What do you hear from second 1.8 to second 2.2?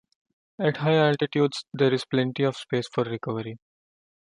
is